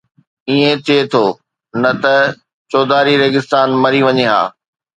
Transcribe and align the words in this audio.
ائين 0.49 0.75
ٿئي 0.85 0.99
ٿو، 1.11 1.25
نه 1.81 1.91
ته 2.01 2.15
چوڌاري 2.71 3.13
ريگستان 3.23 3.67
مري 3.83 4.01
وڃي 4.07 4.25
ها 4.31 4.41